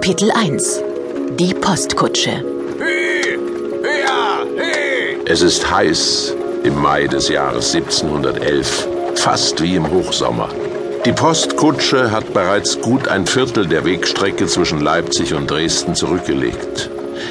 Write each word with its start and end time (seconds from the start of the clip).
Kapitel 0.00 0.30
1 0.30 0.80
Die 1.40 1.52
Postkutsche 1.54 2.44
Es 5.26 5.42
ist 5.42 5.68
heiß 5.68 6.36
im 6.62 6.80
Mai 6.80 7.08
des 7.08 7.28
Jahres 7.28 7.74
1711, 7.74 8.86
fast 9.16 9.60
wie 9.60 9.74
im 9.74 9.90
Hochsommer. 9.90 10.50
Die 11.04 11.10
Postkutsche 11.10 12.12
hat 12.12 12.32
bereits 12.32 12.80
gut 12.80 13.08
ein 13.08 13.26
Viertel 13.26 13.66
der 13.66 13.84
Wegstrecke 13.84 14.46
zwischen 14.46 14.80
Leipzig 14.80 15.34
und 15.34 15.50
Dresden 15.50 15.96
zurückgelegt. 15.96 16.90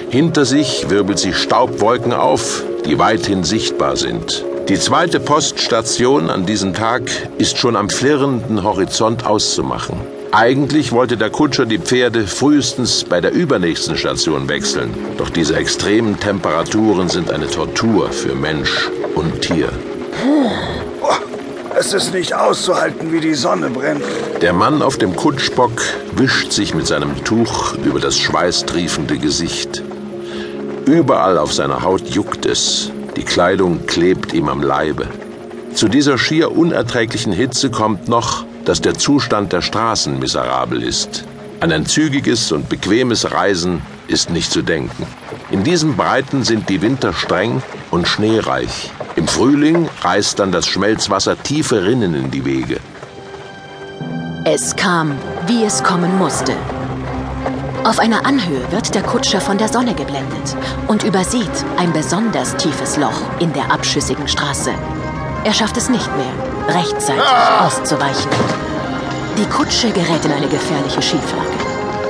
Hinter 0.09 0.43
sich 0.43 0.89
wirbelt 0.89 1.19
sie 1.19 1.33
Staubwolken 1.33 2.11
auf, 2.11 2.63
die 2.85 2.99
weithin 2.99 3.45
sichtbar 3.45 3.95
sind. 3.95 4.43
Die 4.67 4.77
zweite 4.77 5.21
Poststation 5.21 6.29
an 6.29 6.45
diesem 6.45 6.73
Tag 6.73 7.03
ist 7.37 7.57
schon 7.57 7.77
am 7.77 7.89
flirrenden 7.89 8.61
Horizont 8.61 9.25
auszumachen. 9.25 10.16
Eigentlich 10.31 10.91
wollte 10.91 11.17
der 11.17 11.29
Kutscher 11.29 11.65
die 11.65 11.79
Pferde 11.79 12.27
frühestens 12.27 13.03
bei 13.03 13.21
der 13.21 13.31
übernächsten 13.31 13.97
Station 13.97 14.49
wechseln. 14.49 14.93
Doch 15.17 15.29
diese 15.29 15.55
extremen 15.55 16.19
Temperaturen 16.19 17.09
sind 17.09 17.31
eine 17.31 17.47
Tortur 17.47 18.11
für 18.11 18.35
Mensch 18.35 18.89
und 19.15 19.41
Tier. 19.41 19.69
Es 21.79 21.93
ist 21.93 22.13
nicht 22.13 22.33
auszuhalten, 22.33 23.13
wie 23.13 23.19
die 23.19 23.35
Sonne 23.35 23.69
brennt. 23.69 24.03
Der 24.41 24.51
Mann 24.51 24.81
auf 24.81 24.97
dem 24.97 25.15
Kutschbock 25.15 25.79
wischt 26.15 26.51
sich 26.51 26.73
mit 26.73 26.87
seinem 26.87 27.23
Tuch 27.23 27.75
über 27.85 27.99
das 27.99 28.17
schweißtriefende 28.17 29.19
Gesicht. 29.19 29.83
Überall 30.87 31.37
auf 31.37 31.53
seiner 31.53 31.83
Haut 31.83 32.07
juckt 32.09 32.47
es. 32.47 32.91
Die 33.15 33.23
Kleidung 33.23 33.85
klebt 33.85 34.33
ihm 34.33 34.49
am 34.49 34.63
Leibe. 34.63 35.07
Zu 35.75 35.87
dieser 35.87 36.17
schier 36.17 36.57
unerträglichen 36.57 37.31
Hitze 37.31 37.69
kommt 37.69 38.07
noch, 38.07 38.46
dass 38.67 38.81
der 38.81 38.95
Zustand 38.95 39.53
der 39.53 39.61
Straßen 39.61 40.19
miserabel 40.19 40.83
ist. 40.83 41.23
An 41.61 41.71
ein 41.71 41.85
zügiges 41.85 42.51
und 42.51 42.67
bequemes 42.67 43.31
Reisen 43.31 43.81
ist 44.07 44.29
nicht 44.29 44.51
zu 44.51 44.61
denken. 44.61 45.07
In 45.51 45.63
diesen 45.63 45.95
Breiten 45.95 46.43
sind 46.43 46.67
die 46.67 46.81
Winter 46.81 47.13
streng 47.13 47.63
und 47.91 48.09
schneereich. 48.09 48.91
Im 49.15 49.25
Frühling 49.25 49.87
reißt 50.01 50.39
dann 50.39 50.51
das 50.51 50.67
Schmelzwasser 50.67 51.41
tiefe 51.41 51.85
Rinnen 51.85 52.13
in 52.13 52.29
die 52.29 52.43
Wege. 52.43 52.77
Es 54.43 54.75
kam, 54.75 55.13
wie 55.47 55.63
es 55.63 55.81
kommen 55.81 56.17
musste. 56.17 56.53
Auf 57.85 57.99
einer 57.99 58.25
Anhöhe 58.25 58.69
wird 58.69 58.93
der 58.93 59.03
Kutscher 59.03 59.39
von 59.39 59.57
der 59.57 59.69
Sonne 59.69 59.93
geblendet 59.93 60.57
und 60.87 61.03
übersieht 61.03 61.65
ein 61.77 61.93
besonders 61.93 62.57
tiefes 62.57 62.97
Loch 62.97 63.21
in 63.39 63.53
der 63.53 63.71
abschüssigen 63.71 64.27
Straße. 64.27 64.71
Er 65.43 65.53
schafft 65.53 65.77
es 65.77 65.89
nicht 65.89 66.09
mehr, 66.17 66.75
rechtzeitig 66.75 67.23
auszuweichen. 67.61 68.29
Die 69.37 69.45
Kutsche 69.45 69.91
gerät 69.91 70.25
in 70.25 70.31
eine 70.31 70.47
gefährliche 70.47 71.01
Schieflage. 71.01 71.67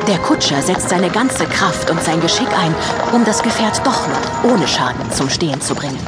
Der 0.08 0.18
Kutscher 0.20 0.62
setzt 0.62 0.90
seine 0.90 1.10
ganze 1.10 1.46
Kraft 1.46 1.90
und 1.90 2.02
sein 2.02 2.22
Geschick 2.22 2.48
ein, 2.48 2.74
um 3.14 3.26
das 3.26 3.44
Gefährt 3.44 3.82
doch 3.86 4.08
noch 4.08 4.52
ohne 4.52 4.68
Schaden 4.68 5.12
zum 5.12 5.30
Stehen 5.30 5.60
zu 5.60 5.76
bringen. 5.76 6.00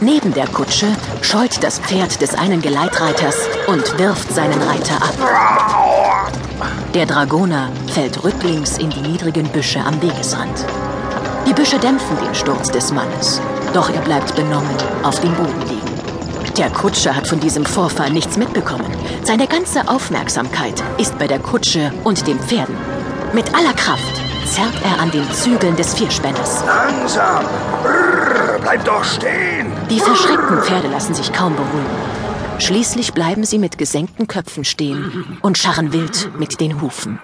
Neben 0.00 0.34
der 0.34 0.48
Kutsche 0.48 0.86
scheut 1.22 1.62
das 1.62 1.78
Pferd 1.78 2.20
des 2.20 2.34
einen 2.34 2.60
Geleitreiters 2.60 3.36
und 3.66 3.98
wirft 3.98 4.34
seinen 4.34 4.60
Reiter 4.62 4.96
ab. 4.96 5.14
Der 6.94 7.06
Dragoner 7.06 7.68
fällt 7.86 8.24
rücklings 8.24 8.78
in 8.78 8.90
die 8.90 9.00
niedrigen 9.00 9.46
Büsche 9.48 9.78
am 9.78 10.02
Wegesrand. 10.02 10.64
Die 11.46 11.52
Büsche 11.52 11.78
dämpfen 11.78 12.16
den 12.18 12.34
Sturz 12.34 12.70
des 12.70 12.92
Mannes, 12.92 13.40
doch 13.72 13.90
er 13.90 14.00
bleibt 14.00 14.34
benommen 14.34 14.74
auf 15.04 15.20
dem 15.20 15.34
Boden 15.34 15.60
liegen. 15.68 15.99
Der 16.56 16.70
Kutscher 16.70 17.14
hat 17.14 17.26
von 17.26 17.40
diesem 17.40 17.64
Vorfall 17.64 18.10
nichts 18.10 18.36
mitbekommen. 18.36 18.86
Seine 19.24 19.46
ganze 19.46 19.88
Aufmerksamkeit 19.88 20.82
ist 20.98 21.18
bei 21.18 21.26
der 21.26 21.38
Kutsche 21.38 21.92
und 22.04 22.26
den 22.26 22.38
Pferden. 22.38 22.76
Mit 23.32 23.54
aller 23.54 23.72
Kraft 23.72 24.20
zerrt 24.46 24.74
er 24.84 25.00
an 25.00 25.10
den 25.10 25.30
Zügeln 25.32 25.76
des 25.76 25.94
Vierspänners. 25.94 26.64
Langsam! 26.66 27.44
Brrr, 27.82 28.58
bleib 28.60 28.84
doch 28.84 29.04
stehen! 29.04 29.72
Die 29.88 30.00
verschreckten 30.00 30.62
Pferde 30.62 30.88
lassen 30.88 31.14
sich 31.14 31.32
kaum 31.32 31.54
beruhigen. 31.54 31.86
Schließlich 32.58 33.14
bleiben 33.14 33.44
sie 33.44 33.58
mit 33.58 33.78
gesenkten 33.78 34.26
Köpfen 34.26 34.64
stehen 34.64 35.38
und 35.40 35.56
scharren 35.56 35.92
wild 35.92 36.30
mit 36.38 36.60
den 36.60 36.80
Hufen. 36.80 37.20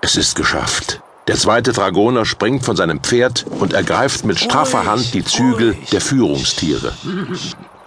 Es 0.00 0.16
ist 0.16 0.34
geschafft. 0.34 1.00
Der 1.28 1.36
zweite 1.36 1.72
Dragoner 1.72 2.24
springt 2.24 2.64
von 2.64 2.76
seinem 2.76 3.00
Pferd 3.00 3.46
und 3.48 3.72
ergreift 3.72 4.24
mit 4.24 4.38
straffer 4.38 4.86
Hand 4.86 5.12
die 5.12 5.24
Zügel 5.24 5.76
der 5.90 6.00
Führungstiere. 6.00 6.92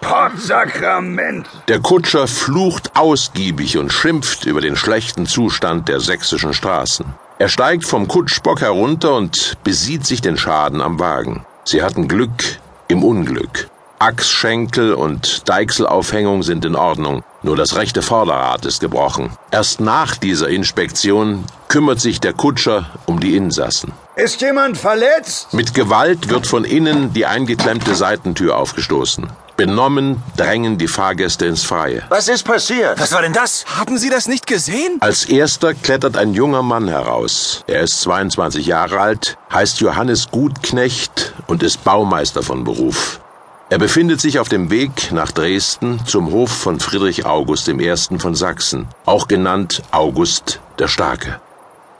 Pottsakrament! 0.00 1.46
Der 1.68 1.80
Kutscher 1.80 2.26
flucht 2.26 2.96
ausgiebig 2.96 3.78
und 3.78 3.92
schimpft 3.92 4.46
über 4.46 4.60
den 4.60 4.76
schlechten 4.76 5.26
Zustand 5.26 5.88
der 5.88 6.00
sächsischen 6.00 6.54
Straßen. 6.54 7.06
Er 7.38 7.48
steigt 7.48 7.84
vom 7.84 8.08
Kutschbock 8.08 8.60
herunter 8.60 9.14
und 9.14 9.56
besieht 9.64 10.06
sich 10.06 10.20
den 10.20 10.36
Schaden 10.36 10.80
am 10.80 10.98
Wagen. 10.98 11.46
Sie 11.64 11.82
hatten 11.82 12.08
Glück 12.08 12.58
im 12.88 13.02
Unglück. 13.02 13.68
Achsschenkel 13.98 14.94
und 14.94 15.46
Deichselaufhängung 15.48 16.42
sind 16.42 16.64
in 16.64 16.74
Ordnung, 16.74 17.22
nur 17.42 17.54
das 17.54 17.76
rechte 17.76 18.00
Vorderrad 18.00 18.64
ist 18.64 18.80
gebrochen. 18.80 19.30
Erst 19.50 19.80
nach 19.80 20.16
dieser 20.16 20.48
Inspektion 20.48 21.44
kümmert 21.68 22.00
sich 22.00 22.18
der 22.18 22.32
Kutscher 22.32 22.86
um 23.04 23.20
die 23.20 23.36
Insassen. 23.36 23.92
Ist 24.16 24.40
jemand 24.40 24.78
verletzt? 24.78 25.52
Mit 25.52 25.74
Gewalt 25.74 26.30
wird 26.30 26.46
von 26.46 26.64
innen 26.64 27.12
die 27.12 27.26
eingeklemmte 27.26 27.94
Seitentür 27.94 28.56
aufgestoßen. 28.56 29.28
Benommen 29.60 30.22
drängen 30.38 30.78
die 30.78 30.88
Fahrgäste 30.88 31.44
ins 31.44 31.64
Freie. 31.64 32.02
Was 32.08 32.28
ist 32.28 32.44
passiert? 32.44 32.98
Was 32.98 33.12
war 33.12 33.20
denn 33.20 33.34
das? 33.34 33.66
Haben 33.76 33.98
Sie 33.98 34.08
das 34.08 34.26
nicht 34.26 34.46
gesehen? 34.46 34.96
Als 35.00 35.26
erster 35.26 35.74
klettert 35.74 36.16
ein 36.16 36.32
junger 36.32 36.62
Mann 36.62 36.88
heraus. 36.88 37.62
Er 37.66 37.82
ist 37.82 38.00
22 38.00 38.64
Jahre 38.64 39.00
alt, 39.00 39.36
heißt 39.52 39.80
Johannes 39.80 40.30
Gutknecht 40.30 41.34
und 41.46 41.62
ist 41.62 41.84
Baumeister 41.84 42.42
von 42.42 42.64
Beruf. 42.64 43.20
Er 43.68 43.76
befindet 43.76 44.22
sich 44.22 44.38
auf 44.38 44.48
dem 44.48 44.70
Weg 44.70 45.12
nach 45.12 45.30
Dresden 45.30 46.00
zum 46.06 46.32
Hof 46.32 46.50
von 46.50 46.80
Friedrich 46.80 47.26
August 47.26 47.68
I. 47.68 47.94
von 48.16 48.34
Sachsen, 48.34 48.88
auch 49.04 49.28
genannt 49.28 49.82
August 49.90 50.60
der 50.78 50.88
Starke. 50.88 51.38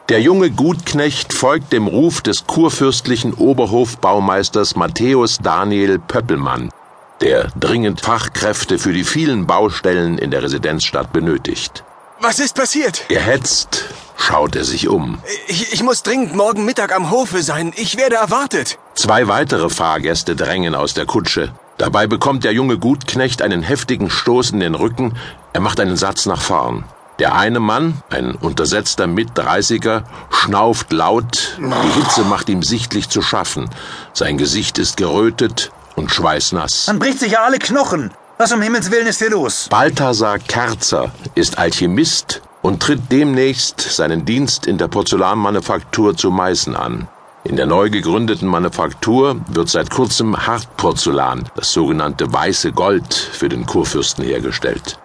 Der 0.09 0.23
junge 0.23 0.51
Gutknecht 0.51 1.35
folgt 1.35 1.75
dem 1.75 1.89
Ruf 1.89 2.23
des 2.23 2.47
kurfürstlichen 2.47 3.35
Oberhofbaumeisters 3.35 4.77
Matthäus 4.77 5.39
Daniel 5.43 5.99
Pöppelmann, 5.99 6.71
der 7.21 7.49
dringend 7.59 8.01
Fachkräfte 8.01 8.79
für 8.79 8.93
die 8.93 9.05
vielen 9.05 9.47
Baustellen 9.47 10.19
in 10.19 10.31
der 10.31 10.43
Residenzstadt 10.43 11.13
benötigt. 11.13 11.85
Was 12.21 12.39
ist 12.39 12.55
passiert? 12.55 13.09
Gehetzt 13.09 13.85
schaut 14.17 14.57
er 14.57 14.65
sich 14.65 14.89
um. 14.89 15.19
Ich, 15.49 15.73
ich 15.73 15.83
muss 15.83 16.03
dringend 16.03 16.35
morgen 16.35 16.65
Mittag 16.65 16.95
am 16.95 17.11
Hofe 17.11 17.43
sein. 17.43 17.73
Ich 17.77 17.97
werde 17.97 18.17
erwartet. 18.17 18.79
Zwei 18.95 19.29
weitere 19.29 19.71
Fahrgäste 19.71 20.37
drängen 20.37 20.75
aus 20.75 20.95
der 20.95 21.07
Kutsche. 21.07 21.53
Dabei 21.79 22.07
bekommt 22.07 22.45
der 22.45 22.53
junge 22.53 22.79
Gutknecht 22.79 23.41
einen 23.41 23.63
heftigen 23.63 24.11
Stoß 24.11 24.51
in 24.51 24.61
den 24.61 24.75
Rücken. 24.75 25.17
Er 25.53 25.61
macht 25.61 25.81
einen 25.81 25.97
Satz 25.97 26.27
nach 26.27 26.41
vorn. 26.41 26.85
Der 27.19 27.37
eine 27.37 27.61
Mann, 27.61 28.03
ein 28.09 28.35
untersetzter 28.35 29.07
Mitdreißiger, 29.07 30.05
schnauft 30.31 30.93
laut. 30.93 31.59
Die 31.59 32.01
Hitze 32.01 32.23
macht 32.25 32.49
ihm 32.49 32.63
sichtlich 32.63 33.11
zu 33.11 33.21
schaffen. 33.21 33.69
Sein 34.15 34.39
Gesicht 34.39 34.79
ist 34.79 34.97
gerötet 34.97 35.71
und 35.97 36.11
schweißnass. 36.11 36.87
Man 36.89 36.99
bricht 36.99 37.21
sich 37.21 37.33
ja 37.33 37.43
alle 37.45 37.59
Knochen. 37.59 38.11
Was 38.39 38.53
um 38.53 38.63
Himmels 38.63 38.91
Willen 38.91 39.07
ist 39.07 39.19
hier 39.19 39.31
los? 39.31 39.67
Balthasar 39.69 40.39
Kerzer 40.39 41.13
ist 41.35 41.59
Alchemist 41.59 42.41
und 42.63 42.83
tritt 42.83 43.01
demnächst 43.11 43.81
seinen 43.81 44.25
Dienst 44.25 44.67
in 44.67 44.79
der 44.79 44.89
Porzellanmanufaktur 44.89 46.17
zu 46.17 46.31
Meißen 46.31 46.75
an. 46.75 47.09
In 47.45 47.57
der 47.57 47.67
neu 47.67 47.89
gegründeten 47.89 48.49
Manufaktur 48.49 49.41
wird 49.49 49.71
seit 49.71 49.91
kurzem 49.91 50.47
Hartporzellan, 50.47 51.49
das 51.55 51.73
sogenannte 51.73 52.31
weiße 52.33 52.73
Gold, 52.73 53.15
für 53.15 53.49
den 53.49 53.65
Kurfürsten 53.65 54.25
hergestellt. 54.25 54.99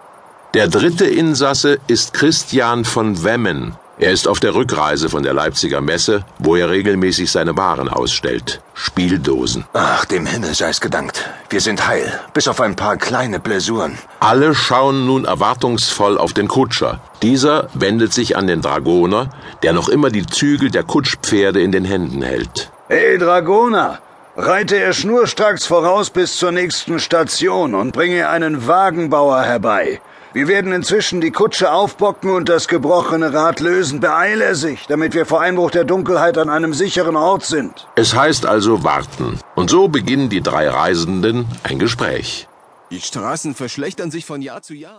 Der 0.52 0.68
dritte 0.68 1.06
Insasse 1.06 1.78
ist 1.86 2.12
Christian 2.14 2.84
von 2.84 3.24
Wemmen, 3.24 3.74
er 3.98 4.12
ist 4.12 4.28
auf 4.28 4.40
der 4.40 4.54
Rückreise 4.54 5.08
von 5.08 5.22
der 5.22 5.32
Leipziger 5.32 5.80
Messe, 5.80 6.24
wo 6.38 6.54
er 6.56 6.68
regelmäßig 6.68 7.30
seine 7.30 7.56
Waren 7.56 7.88
ausstellt. 7.88 8.60
Spieldosen. 8.74 9.64
Ach, 9.72 10.04
dem 10.04 10.26
Himmel 10.26 10.54
sei 10.54 10.68
es 10.68 10.80
gedankt. 10.80 11.28
Wir 11.48 11.60
sind 11.60 11.86
heil, 11.86 12.20
bis 12.34 12.46
auf 12.46 12.60
ein 12.60 12.76
paar 12.76 12.98
kleine 12.98 13.40
Blessuren. 13.40 13.96
Alle 14.20 14.54
schauen 14.54 15.06
nun 15.06 15.24
erwartungsvoll 15.24 16.18
auf 16.18 16.34
den 16.34 16.48
Kutscher. 16.48 17.00
Dieser 17.22 17.68
wendet 17.72 18.12
sich 18.12 18.36
an 18.36 18.46
den 18.46 18.60
Dragoner, 18.60 19.30
der 19.62 19.72
noch 19.72 19.88
immer 19.88 20.10
die 20.10 20.26
Zügel 20.26 20.70
der 20.70 20.82
Kutschpferde 20.82 21.62
in 21.62 21.72
den 21.72 21.84
Händen 21.84 22.22
hält. 22.22 22.70
Hey, 22.88 23.16
Dragoner! 23.18 24.00
Reite 24.38 24.76
er 24.76 24.92
schnurstracks 24.92 25.64
voraus 25.64 26.10
bis 26.10 26.36
zur 26.36 26.52
nächsten 26.52 26.98
Station 26.98 27.74
und 27.74 27.92
bringe 27.92 28.28
einen 28.28 28.66
Wagenbauer 28.66 29.40
herbei. 29.42 30.02
Wir 30.36 30.48
werden 30.48 30.70
inzwischen 30.70 31.22
die 31.22 31.30
Kutsche 31.30 31.72
aufbocken 31.72 32.28
und 32.28 32.50
das 32.50 32.68
gebrochene 32.68 33.32
Rad 33.32 33.60
lösen. 33.60 34.00
Beeile 34.00 34.54
sich, 34.54 34.86
damit 34.86 35.14
wir 35.14 35.24
vor 35.24 35.40
Einbruch 35.40 35.70
der 35.70 35.84
Dunkelheit 35.84 36.36
an 36.36 36.50
einem 36.50 36.74
sicheren 36.74 37.16
Ort 37.16 37.46
sind. 37.46 37.88
Es 37.94 38.14
heißt 38.14 38.44
also 38.44 38.84
warten. 38.84 39.40
Und 39.54 39.70
so 39.70 39.88
beginnen 39.88 40.28
die 40.28 40.42
drei 40.42 40.68
Reisenden 40.68 41.46
ein 41.62 41.78
Gespräch. 41.78 42.48
Die 42.90 43.00
Straßen 43.00 43.54
verschlechtern 43.54 44.10
sich 44.10 44.26
von 44.26 44.42
Jahr 44.42 44.60
zu 44.60 44.74
Jahr. 44.74 44.94